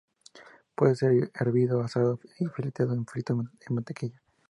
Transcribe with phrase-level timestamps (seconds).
[0.73, 3.33] Puede ser hervido, asado o fileteado y frito
[3.67, 4.19] en mantequilla.